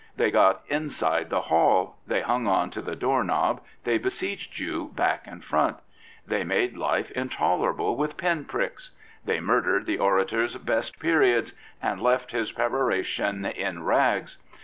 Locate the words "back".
4.95-5.27